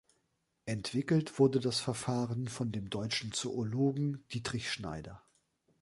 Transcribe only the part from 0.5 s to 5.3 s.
Entwickelt wurde das Verfahren von dem deutschen Zoologen Dietrich Schneider.